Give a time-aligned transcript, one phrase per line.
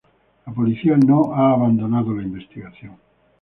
[0.47, 2.97] La policía no ha abandonado la investigación.